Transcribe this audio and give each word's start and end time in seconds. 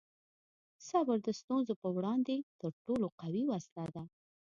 صبر 0.89 1.17
د 1.23 1.29
ستونزو 1.39 1.73
په 1.81 1.87
وړاندې 1.95 2.35
تر 2.61 2.71
ټولو 2.85 3.07
قوي 3.21 3.43
وسله 3.51 3.89
ده. 3.95 4.03